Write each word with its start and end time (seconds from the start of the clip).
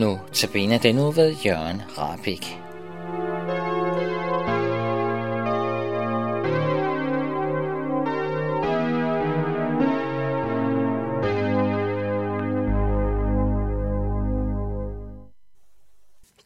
Nu 0.00 0.18
tabiner 0.32 0.78
den 0.78 0.94
nu 0.94 1.10
ved 1.10 1.36
Jørgen 1.44 1.82
Rabik. 1.98 2.58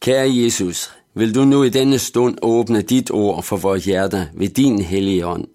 Kære 0.00 0.36
Jesus, 0.36 0.92
vil 1.14 1.34
du 1.34 1.44
nu 1.44 1.62
i 1.62 1.68
denne 1.68 1.98
stund 1.98 2.38
åbne 2.42 2.82
dit 2.82 3.10
ord 3.10 3.42
for 3.42 3.56
vores 3.56 3.84
hjerter 3.84 4.26
ved 4.34 4.48
din 4.48 4.82
hellige 4.82 5.26
ånd, 5.26 5.46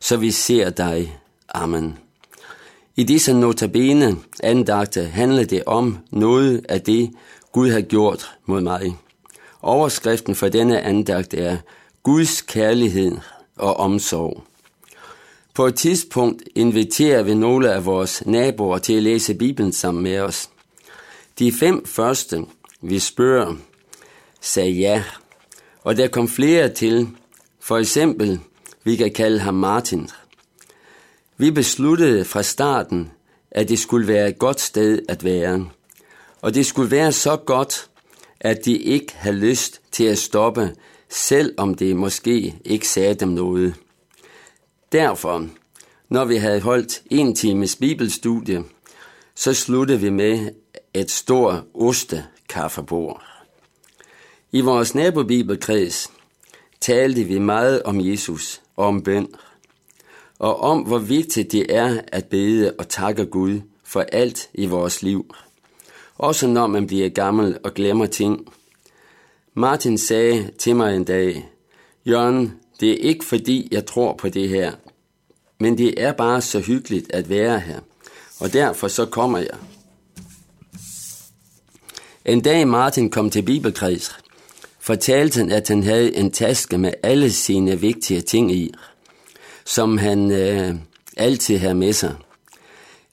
så 0.00 0.16
vi 0.16 0.30
ser 0.30 0.70
dig. 0.70 1.18
Amen. 1.48 1.98
I 2.96 3.04
disse 3.04 3.32
notabene 3.32 4.16
andagte 4.42 5.04
handler 5.04 5.44
det 5.44 5.62
om 5.66 5.98
noget 6.10 6.66
af 6.68 6.80
det, 6.80 7.10
Gud 7.52 7.70
har 7.70 7.80
gjort 7.80 8.32
mod 8.46 8.60
mig. 8.60 8.96
Overskriften 9.62 10.34
for 10.34 10.48
denne 10.48 10.80
andagt 10.80 11.34
er 11.34 11.56
Guds 12.02 12.42
kærlighed 12.42 13.12
og 13.56 13.76
omsorg. 13.76 14.42
På 15.54 15.66
et 15.66 15.74
tidspunkt 15.74 16.42
inviterer 16.54 17.22
vi 17.22 17.34
nogle 17.34 17.72
af 17.72 17.84
vores 17.84 18.26
naboer 18.26 18.78
til 18.78 18.92
at 18.92 19.02
læse 19.02 19.34
Bibelen 19.34 19.72
sammen 19.72 20.02
med 20.02 20.18
os. 20.18 20.50
De 21.38 21.52
fem 21.52 21.86
første, 21.86 22.44
vi 22.82 22.98
spørger, 22.98 23.54
sagde 24.40 24.70
ja, 24.70 25.04
og 25.82 25.96
der 25.96 26.08
kom 26.08 26.28
flere 26.28 26.68
til. 26.68 27.08
For 27.60 27.78
eksempel, 27.78 28.40
vi 28.84 28.96
kan 28.96 29.12
kalde 29.12 29.38
ham 29.38 29.54
Martin. 29.54 30.08
Vi 31.36 31.50
besluttede 31.50 32.24
fra 32.24 32.42
starten, 32.42 33.10
at 33.50 33.68
det 33.68 33.78
skulle 33.78 34.08
være 34.08 34.28
et 34.28 34.38
godt 34.38 34.60
sted 34.60 34.98
at 35.08 35.24
være. 35.24 35.68
Og 36.40 36.54
det 36.54 36.66
skulle 36.66 36.90
være 36.90 37.12
så 37.12 37.36
godt, 37.36 37.90
at 38.40 38.64
de 38.64 38.78
ikke 38.78 39.12
havde 39.16 39.36
lyst 39.36 39.80
til 39.92 40.04
at 40.04 40.18
stoppe, 40.18 40.76
selvom 41.08 41.74
det 41.74 41.96
måske 41.96 42.54
ikke 42.64 42.88
sagde 42.88 43.14
dem 43.14 43.28
noget. 43.28 43.74
Derfor, 44.92 45.46
når 46.08 46.24
vi 46.24 46.36
havde 46.36 46.60
holdt 46.60 47.02
en 47.10 47.34
times 47.34 47.76
bibelstudie, 47.76 48.64
så 49.34 49.54
sluttede 49.54 50.00
vi 50.00 50.10
med 50.10 50.50
et 50.94 51.10
stort 51.10 51.62
ostekaffebord. 51.74 53.22
I 54.52 54.60
vores 54.60 54.94
nabobibelkreds 54.94 56.10
talte 56.80 57.24
vi 57.24 57.38
meget 57.38 57.82
om 57.82 58.00
Jesus 58.00 58.60
og 58.76 58.86
om 58.86 59.02
bøn, 59.02 59.28
og 60.42 60.60
om 60.60 60.78
hvor 60.78 60.98
vigtigt 60.98 61.52
det 61.52 61.66
er 61.76 62.00
at 62.12 62.24
bede 62.24 62.74
og 62.78 62.88
takke 62.88 63.26
Gud 63.26 63.60
for 63.84 64.00
alt 64.00 64.48
i 64.54 64.66
vores 64.66 65.02
liv. 65.02 65.34
Også 66.18 66.46
når 66.46 66.66
man 66.66 66.86
bliver 66.86 67.08
gammel 67.08 67.58
og 67.64 67.74
glemmer 67.74 68.06
ting. 68.06 68.52
Martin 69.54 69.98
sagde 69.98 70.50
til 70.58 70.76
mig 70.76 70.96
en 70.96 71.04
dag, 71.04 71.48
Jørgen, 72.06 72.52
det 72.80 72.90
er 72.90 72.96
ikke 72.96 73.24
fordi 73.24 73.68
jeg 73.70 73.86
tror 73.86 74.12
på 74.12 74.28
det 74.28 74.48
her, 74.48 74.72
men 75.60 75.78
det 75.78 76.02
er 76.02 76.12
bare 76.12 76.40
så 76.40 76.60
hyggeligt 76.60 77.12
at 77.12 77.28
være 77.28 77.60
her, 77.60 77.80
og 78.40 78.52
derfor 78.52 78.88
så 78.88 79.06
kommer 79.06 79.38
jeg. 79.38 79.56
En 82.24 82.40
dag 82.40 82.68
Martin 82.68 83.10
kom 83.10 83.30
til 83.30 83.42
bibelkreds, 83.42 84.18
fortalte 84.80 85.38
han, 85.38 85.50
at 85.50 85.68
han 85.68 85.82
havde 85.82 86.16
en 86.16 86.30
taske 86.30 86.78
med 86.78 86.92
alle 87.02 87.32
sine 87.32 87.80
vigtige 87.80 88.20
ting 88.20 88.52
i, 88.52 88.74
som 89.64 89.98
han 89.98 90.30
øh, 90.30 90.74
altid 91.16 91.58
havde 91.58 91.74
med 91.74 91.92
sig. 91.92 92.14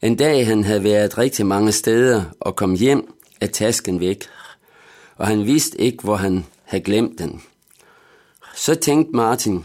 En 0.02 0.16
dag 0.16 0.48
han 0.48 0.64
havde 0.64 0.84
været 0.84 1.18
rigtig 1.18 1.46
mange 1.46 1.72
steder 1.72 2.24
og 2.40 2.56
kom 2.56 2.74
hjem, 2.74 3.14
er 3.42 3.48
tasken 3.48 4.00
væk, 4.00 4.24
og 5.16 5.28
han 5.28 5.46
vidste 5.46 5.82
ikke, 5.82 6.04
hvor 6.04 6.16
han 6.16 6.46
havde 6.64 6.84
glemt 6.84 7.20
den. 7.20 7.42
Så 8.56 8.76
tænkte 8.76 9.16
Martin, 9.16 9.64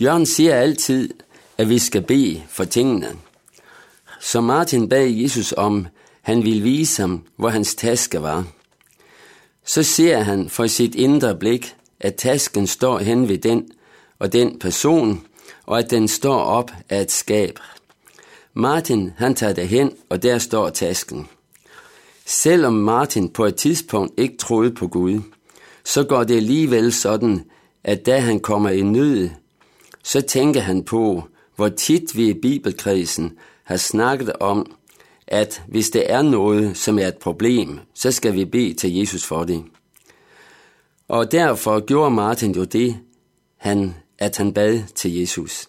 Jørgen 0.00 0.26
siger 0.26 0.54
altid, 0.54 1.14
at 1.58 1.68
vi 1.68 1.78
skal 1.78 2.02
bede 2.02 2.42
for 2.48 2.64
tingene. 2.64 3.16
Så 4.20 4.40
Martin 4.40 4.88
bad 4.88 5.06
Jesus 5.06 5.54
om, 5.56 5.86
han 6.22 6.44
ville 6.44 6.62
vise 6.62 7.02
ham, 7.02 7.22
hvor 7.36 7.48
hans 7.48 7.74
taske 7.74 8.22
var. 8.22 8.44
Så 9.66 9.82
ser 9.82 10.18
han 10.18 10.48
for 10.48 10.66
sit 10.66 10.94
indre 10.94 11.36
blik, 11.36 11.74
at 12.00 12.14
tasken 12.14 12.66
står 12.66 12.98
hen 12.98 13.28
ved 13.28 13.38
den 13.38 13.68
og 14.18 14.32
den 14.32 14.58
person, 14.58 15.22
og 15.66 15.78
at 15.78 15.90
den 15.90 16.08
står 16.08 16.40
op 16.40 16.70
af 16.88 17.00
et 17.00 17.12
skab. 17.12 17.58
Martin, 18.54 19.12
han 19.16 19.34
tager 19.34 19.52
det 19.52 19.68
hen, 19.68 19.92
og 20.08 20.22
der 20.22 20.38
står 20.38 20.70
tasken. 20.70 21.28
Selvom 22.26 22.72
Martin 22.72 23.28
på 23.28 23.44
et 23.44 23.56
tidspunkt 23.56 24.20
ikke 24.20 24.36
troede 24.36 24.70
på 24.70 24.88
Gud, 24.88 25.20
så 25.84 26.04
går 26.04 26.24
det 26.24 26.36
alligevel 26.36 26.92
sådan, 26.92 27.44
at 27.84 28.06
da 28.06 28.18
han 28.18 28.40
kommer 28.40 28.70
i 28.70 28.82
nød, 28.82 29.30
så 30.02 30.20
tænker 30.20 30.60
han 30.60 30.82
på, 30.82 31.22
hvor 31.56 31.68
tit 31.68 32.16
vi 32.16 32.28
i 32.28 32.40
bibelkredsen 32.40 33.38
har 33.64 33.76
snakket 33.76 34.32
om, 34.32 34.72
at 35.26 35.62
hvis 35.68 35.90
det 35.90 36.12
er 36.12 36.22
noget, 36.22 36.76
som 36.76 36.98
er 36.98 37.06
et 37.06 37.16
problem, 37.16 37.80
så 37.94 38.12
skal 38.12 38.34
vi 38.34 38.44
bede 38.44 38.74
til 38.74 38.94
Jesus 38.94 39.24
for 39.24 39.44
det. 39.44 39.64
Og 41.08 41.32
derfor 41.32 41.80
gjorde 41.80 42.10
Martin 42.10 42.52
jo 42.52 42.64
det, 42.64 42.96
han, 43.56 43.94
at 44.18 44.36
han 44.36 44.52
bad 44.54 44.82
til 44.94 45.14
Jesus. 45.14 45.68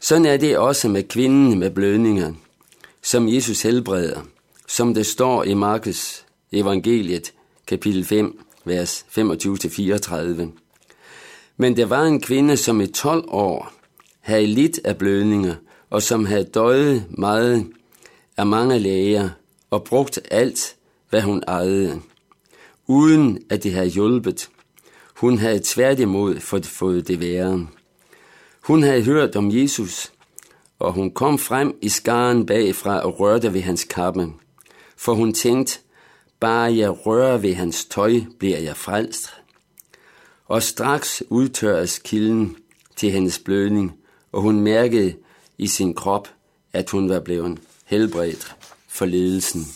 Sådan 0.00 0.26
er 0.26 0.36
det 0.36 0.58
også 0.58 0.88
med 0.88 1.02
kvinden 1.02 1.58
med 1.58 1.70
blødninger, 1.70 2.32
som 3.02 3.28
Jesus 3.28 3.62
helbreder, 3.62 4.20
som 4.68 4.94
det 4.94 5.06
står 5.06 5.44
i 5.44 5.54
Markus 5.54 6.24
evangeliet, 6.52 7.32
kapitel 7.66 8.04
5, 8.04 8.40
vers 8.64 9.06
25-34. 9.18 10.46
Men 11.56 11.76
der 11.76 11.86
var 11.86 12.02
en 12.04 12.20
kvinde, 12.20 12.56
som 12.56 12.80
i 12.80 12.86
12 12.86 13.24
år 13.28 13.72
havde 14.20 14.46
lidt 14.46 14.80
af 14.84 14.98
blødninger, 14.98 15.54
og 15.90 16.02
som 16.02 16.24
havde 16.24 16.44
døjet 16.44 17.04
meget 17.10 17.66
af 18.36 18.46
mange 18.46 18.78
læger 18.78 19.28
og 19.70 19.84
brugt 19.84 20.20
alt, 20.30 20.76
hvad 21.10 21.22
hun 21.22 21.42
ejede, 21.48 22.00
uden 22.86 23.38
at 23.50 23.62
det 23.62 23.72
havde 23.72 23.88
hjulpet. 23.88 24.48
Hun 25.16 25.38
havde 25.38 25.60
tværtimod 25.64 26.40
fået 26.64 27.08
det 27.08 27.20
værre. 27.20 27.66
Hun 28.60 28.82
havde 28.82 29.02
hørt 29.02 29.36
om 29.36 29.50
Jesus, 29.50 30.12
og 30.78 30.92
hun 30.92 31.10
kom 31.10 31.38
frem 31.38 31.78
i 31.82 31.88
skaren 31.88 32.46
bagfra 32.46 33.00
og 33.00 33.20
rørte 33.20 33.54
ved 33.54 33.60
hans 33.60 33.84
kappe. 33.84 34.32
For 34.96 35.14
hun 35.14 35.34
tænkte, 35.34 35.78
bare 36.40 36.76
jeg 36.76 37.06
rører 37.06 37.38
ved 37.38 37.54
hans 37.54 37.84
tøj, 37.84 38.20
bliver 38.38 38.58
jeg 38.58 38.76
frelst. 38.76 39.34
Og 40.46 40.62
straks 40.62 41.22
udtørres 41.28 41.98
kilden 41.98 42.56
til 42.96 43.10
hendes 43.10 43.38
blødning, 43.38 43.96
og 44.32 44.42
hun 44.42 44.60
mærkede 44.60 45.14
i 45.58 45.66
sin 45.66 45.94
krop, 45.94 46.28
at 46.72 46.90
hun 46.90 47.08
var 47.08 47.20
blevet 47.20 47.58
helbredt 47.84 48.56
for 48.88 49.04
ledelsen. 49.04 49.66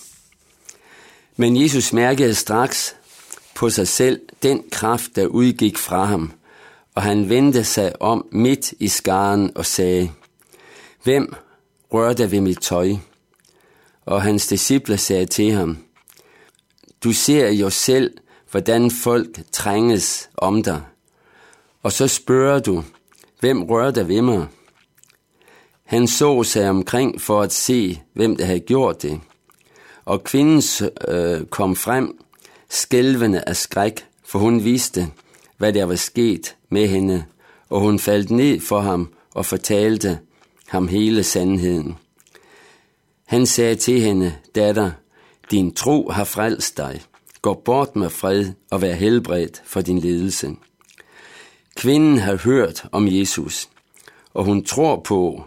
Men 1.36 1.62
Jesus 1.62 1.92
mærkede 1.92 2.34
straks 2.34 2.96
på 3.60 3.70
sig 3.70 3.88
selv 3.88 4.20
den 4.42 4.64
kraft, 4.70 5.16
der 5.16 5.26
udgik 5.26 5.78
fra 5.78 6.04
ham, 6.04 6.32
og 6.94 7.02
han 7.02 7.28
vendte 7.28 7.64
sig 7.64 8.02
om 8.02 8.26
midt 8.32 8.72
i 8.78 8.88
skaren 8.88 9.52
og 9.54 9.66
sagde, 9.66 10.10
Hvem 11.02 11.34
rørte 11.92 12.30
ved 12.30 12.40
mit 12.40 12.60
tøj? 12.60 12.90
Og 14.06 14.22
hans 14.22 14.46
disciple 14.46 14.98
sagde 14.98 15.26
til 15.26 15.52
ham, 15.52 15.78
Du 17.04 17.12
ser 17.12 17.50
jo 17.50 17.70
selv, 17.70 18.16
hvordan 18.50 18.90
folk 18.90 19.40
trænges 19.52 20.30
om 20.36 20.62
dig. 20.62 20.82
Og 21.82 21.92
så 21.92 22.08
spørger 22.08 22.58
du, 22.58 22.84
hvem 23.40 23.62
rørte 23.62 24.08
ved 24.08 24.22
mig? 24.22 24.46
Han 25.84 26.06
så 26.06 26.42
sig 26.42 26.70
omkring 26.70 27.20
for 27.20 27.42
at 27.42 27.52
se, 27.52 28.02
hvem 28.12 28.36
der 28.36 28.44
havde 28.44 28.60
gjort 28.60 29.02
det. 29.02 29.20
Og 30.04 30.24
kvinden 30.24 30.62
øh, 31.08 31.46
kom 31.46 31.76
frem, 31.76 32.20
skælvende 32.70 33.44
af 33.46 33.56
skræk, 33.56 34.06
for 34.24 34.38
hun 34.38 34.64
vidste, 34.64 35.08
hvad 35.56 35.72
der 35.72 35.84
var 35.84 35.94
sket 35.94 36.56
med 36.68 36.88
hende, 36.88 37.24
og 37.68 37.80
hun 37.80 37.98
faldt 37.98 38.30
ned 38.30 38.60
for 38.60 38.80
ham 38.80 39.12
og 39.34 39.46
fortalte 39.46 40.18
ham 40.68 40.88
hele 40.88 41.22
sandheden. 41.22 41.96
Han 43.26 43.46
sagde 43.46 43.74
til 43.74 44.00
hende, 44.00 44.34
datter, 44.54 44.90
din 45.50 45.74
tro 45.74 46.08
har 46.08 46.24
frelst 46.24 46.76
dig. 46.76 47.02
Gå 47.42 47.54
bort 47.54 47.96
med 47.96 48.10
fred 48.10 48.52
og 48.70 48.82
vær 48.82 48.92
helbredt 48.92 49.62
for 49.64 49.80
din 49.80 49.98
ledelse. 49.98 50.50
Kvinden 51.76 52.18
har 52.18 52.36
hørt 52.36 52.84
om 52.92 53.08
Jesus, 53.08 53.68
og 54.34 54.44
hun 54.44 54.64
tror 54.64 55.00
på, 55.00 55.44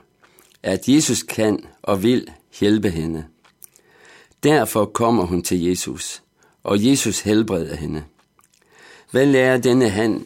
at 0.64 0.88
Jesus 0.88 1.24
kan 1.24 1.66
og 1.82 2.04
vil 2.04 2.28
hjælpe 2.60 2.90
hende. 2.90 3.26
Derfor 4.44 4.86
kommer 4.86 5.26
hun 5.26 5.42
til 5.42 5.64
Jesus, 5.64 6.23
og 6.64 6.86
Jesus 6.86 7.20
helbreder 7.20 7.76
hende. 7.76 8.04
Hvad 9.12 9.26
lærer 9.26 9.58
denne 9.58 9.90
han, 9.90 10.26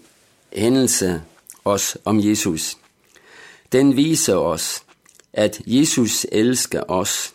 hændelse 0.54 1.22
os 1.66 1.98
om 2.06 2.20
Jesus? 2.20 2.78
Den 3.72 3.96
viser 3.96 4.36
os, 4.36 4.84
at 5.34 5.62
Jesus 5.66 6.26
elsker 6.32 6.84
os. 6.88 7.34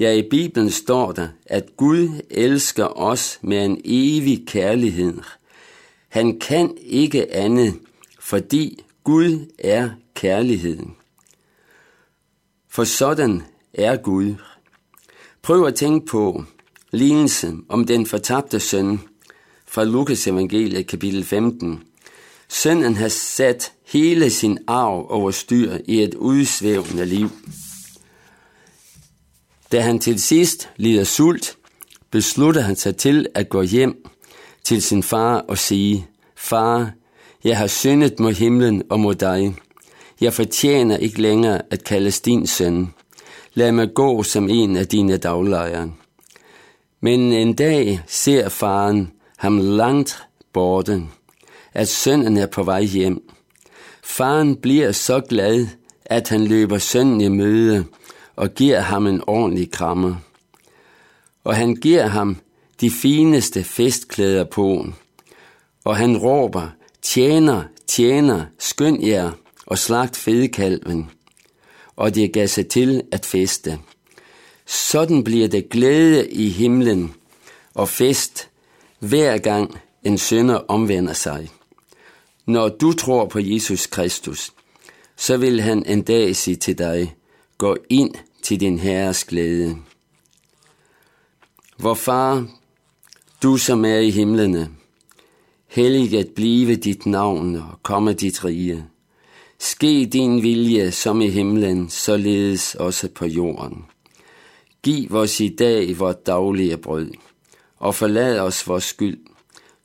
Ja, 0.00 0.12
i 0.12 0.22
Bibelen 0.30 0.70
står 0.70 1.12
der, 1.12 1.28
at 1.46 1.76
Gud 1.76 2.22
elsker 2.30 2.98
os 2.98 3.38
med 3.42 3.64
en 3.64 3.80
evig 3.84 4.46
kærlighed. 4.46 5.14
Han 6.08 6.38
kan 6.38 6.76
ikke 6.80 7.32
andet, 7.32 7.78
fordi 8.20 8.84
Gud 9.04 9.46
er 9.58 9.90
kærligheden. 10.14 10.96
For 12.68 12.84
sådan 12.84 13.42
er 13.74 13.96
Gud. 13.96 14.34
Prøv 15.42 15.66
at 15.66 15.74
tænke 15.74 16.06
på 16.06 16.44
lignelse 16.90 17.56
om 17.68 17.84
den 17.84 18.06
fortabte 18.06 18.60
søn 18.60 19.00
fra 19.66 19.84
Lukas 19.84 20.26
evangeliet 20.26 20.86
kapitel 20.86 21.24
15. 21.24 21.82
Sønnen 22.48 22.96
har 22.96 23.08
sat 23.08 23.72
hele 23.86 24.30
sin 24.30 24.58
arv 24.66 25.06
over 25.10 25.30
styr 25.30 25.78
i 25.86 26.02
et 26.02 26.14
udsvævende 26.14 27.06
liv. 27.06 27.30
Da 29.72 29.80
han 29.80 29.98
til 29.98 30.20
sidst 30.20 30.68
lider 30.76 31.04
sult, 31.04 31.56
beslutter 32.10 32.60
han 32.60 32.76
sig 32.76 32.96
til 32.96 33.26
at 33.34 33.48
gå 33.48 33.62
hjem 33.62 34.08
til 34.64 34.82
sin 34.82 35.02
far 35.02 35.38
og 35.38 35.58
sige, 35.58 36.06
Far, 36.36 36.90
jeg 37.44 37.58
har 37.58 37.66
syndet 37.66 38.20
mod 38.20 38.32
himlen 38.32 38.82
og 38.90 39.00
mod 39.00 39.14
dig. 39.14 39.54
Jeg 40.20 40.32
fortjener 40.32 40.96
ikke 40.96 41.22
længere 41.22 41.62
at 41.70 41.84
kaldes 41.84 42.20
din 42.20 42.46
søn. 42.46 42.94
Lad 43.54 43.72
mig 43.72 43.88
gå 43.94 44.22
som 44.22 44.48
en 44.48 44.76
af 44.76 44.86
dine 44.86 45.16
daglejere. 45.16 45.92
Men 47.00 47.32
en 47.32 47.52
dag 47.52 48.00
ser 48.06 48.48
faren 48.48 49.12
ham 49.36 49.58
langt 49.58 50.26
borte, 50.52 51.02
at 51.72 51.88
sønnen 51.88 52.36
er 52.36 52.46
på 52.46 52.62
vej 52.62 52.82
hjem. 52.82 53.22
Faren 54.02 54.56
bliver 54.56 54.92
så 54.92 55.20
glad, 55.20 55.66
at 56.04 56.28
han 56.28 56.44
løber 56.46 56.78
sønnen 56.78 57.20
i 57.20 57.28
møde 57.28 57.84
og 58.36 58.54
giver 58.54 58.80
ham 58.80 59.06
en 59.06 59.22
ordentlig 59.26 59.70
krammer. 59.70 60.14
Og 61.44 61.56
han 61.56 61.74
giver 61.74 62.06
ham 62.06 62.36
de 62.80 62.90
fineste 62.90 63.64
festklæder 63.64 64.44
på, 64.44 64.86
og 65.84 65.96
han 65.96 66.16
råber, 66.16 66.68
tjener, 67.02 67.62
tjener, 67.86 68.44
skynd 68.58 69.04
jer 69.04 69.30
og 69.66 69.78
slagt 69.78 70.16
fedekalven. 70.16 71.10
Og 71.96 72.14
det 72.14 72.32
gav 72.32 72.46
sig 72.46 72.68
til 72.68 73.02
at 73.12 73.26
feste. 73.26 73.78
Sådan 74.70 75.24
bliver 75.24 75.48
det 75.48 75.68
glæde 75.68 76.30
i 76.30 76.48
himlen 76.48 77.14
og 77.74 77.88
fest, 77.88 78.48
hver 78.98 79.38
gang 79.38 79.78
en 80.04 80.18
sønder 80.18 80.54
omvender 80.54 81.12
sig. 81.12 81.50
Når 82.46 82.68
du 82.68 82.92
tror 82.92 83.26
på 83.26 83.38
Jesus 83.38 83.86
Kristus, 83.86 84.52
så 85.16 85.36
vil 85.36 85.60
han 85.60 85.86
en 85.86 86.02
dag 86.02 86.36
sige 86.36 86.56
til 86.56 86.78
dig, 86.78 87.14
gå 87.58 87.76
ind 87.88 88.14
til 88.42 88.60
din 88.60 88.78
herres 88.78 89.24
glæde. 89.24 89.76
Vor 91.78 91.94
far, 91.94 92.46
du 93.42 93.56
som 93.56 93.84
er 93.84 93.98
i 93.98 94.10
himlene, 94.10 94.70
helliget 95.66 96.28
blive 96.36 96.76
dit 96.76 97.06
navn 97.06 97.56
og 97.56 97.82
komme 97.82 98.12
dit 98.12 98.44
rige. 98.44 98.84
Ske 99.58 100.06
din 100.06 100.42
vilje 100.42 100.90
som 100.90 101.20
i 101.20 101.28
himlen, 101.28 101.90
således 101.90 102.74
også 102.74 103.08
på 103.08 103.26
jorden. 103.26 103.84
Giv 104.82 105.14
os 105.14 105.40
i 105.40 105.48
dag 105.48 105.98
vores 105.98 106.16
daglige 106.26 106.76
brød, 106.76 107.10
og 107.76 107.94
forlad 107.94 108.40
os 108.40 108.68
vores 108.68 108.84
skyld, 108.84 109.18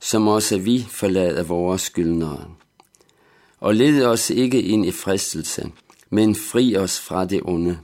som 0.00 0.28
også 0.28 0.58
vi 0.58 0.86
forlader 0.90 1.42
vores 1.42 1.82
skyldnere. 1.82 2.50
Og 3.60 3.74
led 3.74 4.04
os 4.04 4.30
ikke 4.30 4.62
ind 4.62 4.86
i 4.86 4.90
fristelse, 4.90 5.72
men 6.10 6.34
fri 6.34 6.76
os 6.76 7.00
fra 7.00 7.24
det 7.24 7.40
onde. 7.44 7.78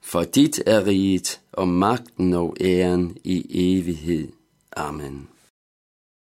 For 0.00 0.22
dit 0.22 0.62
er 0.66 0.86
riget 0.86 1.40
og 1.52 1.68
magten 1.68 2.32
og 2.32 2.56
æren 2.60 3.16
i 3.24 3.46
evighed. 3.78 4.28
Amen. 4.76 5.28